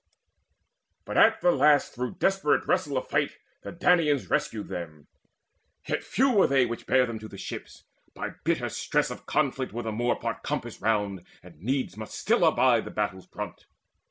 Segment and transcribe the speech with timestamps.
[1.05, 5.05] But at the last through desperate wrestle of fight The Danaans rescued them:
[5.87, 7.83] yet few were they Which bare them to the ships:
[8.15, 12.43] by bitter stress Of conflict were the more part compassed round, And needs must still
[12.43, 13.67] abide the battle's brunt.